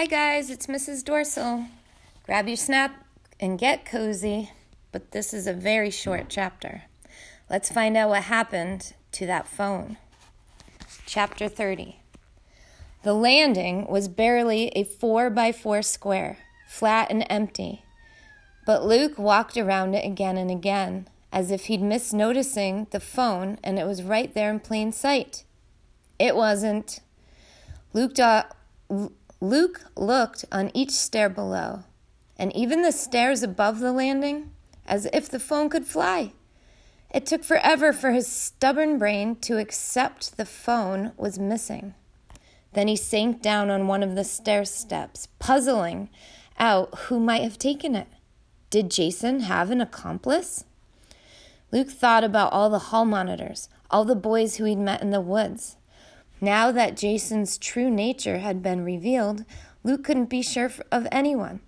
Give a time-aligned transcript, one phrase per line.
[0.00, 1.04] Hi, guys, it's Mrs.
[1.04, 1.66] Dorsal.
[2.24, 3.04] Grab your snap
[3.38, 4.50] and get cozy,
[4.92, 6.84] but this is a very short chapter.
[7.50, 9.98] Let's find out what happened to that phone.
[11.04, 11.98] Chapter 30
[13.02, 17.84] The landing was barely a four by four square, flat and empty,
[18.64, 23.58] but Luke walked around it again and again, as if he'd missed noticing the phone
[23.62, 25.44] and it was right there in plain sight.
[26.18, 27.00] It wasn't.
[27.92, 28.14] Luke,
[29.42, 31.84] Luke looked on each stair below,
[32.36, 34.50] and even the stairs above the landing,
[34.86, 36.32] as if the phone could fly.
[37.10, 41.94] It took forever for his stubborn brain to accept the phone was missing.
[42.74, 46.10] Then he sank down on one of the stair steps, puzzling
[46.58, 48.08] out who might have taken it.
[48.68, 50.64] Did Jason have an accomplice?
[51.72, 55.20] Luke thought about all the hall monitors, all the boys who he'd met in the
[55.20, 55.76] woods.
[56.40, 59.44] Now that Jason's true nature had been revealed,
[59.84, 61.60] Luke couldn't be sure of anyone.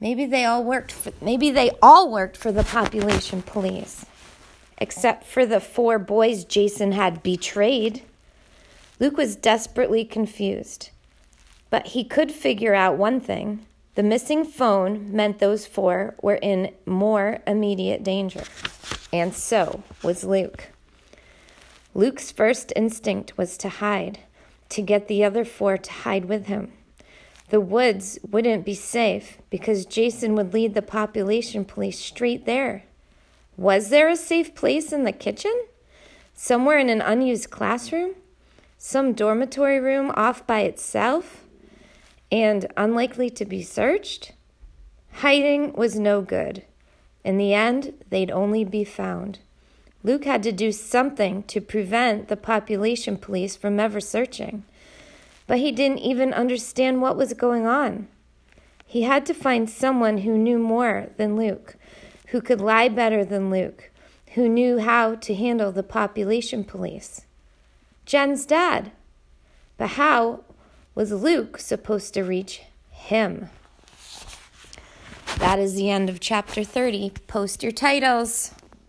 [0.00, 4.04] Maybe they all worked for, maybe they all worked for the population police,
[4.78, 8.02] except for the four boys Jason had betrayed.
[8.98, 10.90] Luke was desperately confused.
[11.70, 13.64] But he could figure out one thing.
[13.94, 18.42] The missing phone meant those four were in more immediate danger.
[19.12, 20.71] And so was Luke.
[21.94, 24.20] Luke's first instinct was to hide,
[24.70, 26.72] to get the other four to hide with him.
[27.50, 32.84] The woods wouldn't be safe because Jason would lead the population police straight there.
[33.58, 35.52] Was there a safe place in the kitchen?
[36.32, 38.12] Somewhere in an unused classroom?
[38.78, 41.44] Some dormitory room off by itself?
[42.30, 44.32] And unlikely to be searched?
[45.16, 46.64] Hiding was no good.
[47.22, 49.40] In the end, they'd only be found.
[50.04, 54.64] Luke had to do something to prevent the population police from ever searching.
[55.46, 58.08] But he didn't even understand what was going on.
[58.84, 61.76] He had to find someone who knew more than Luke,
[62.28, 63.90] who could lie better than Luke,
[64.34, 67.26] who knew how to handle the population police.
[68.06, 68.92] Jen's dad.
[69.78, 70.44] But how
[70.94, 73.48] was Luke supposed to reach him?
[75.38, 77.12] That is the end of chapter 30.
[77.26, 78.52] Post your titles.